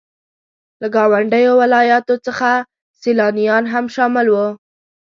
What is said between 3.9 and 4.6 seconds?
شامل وو.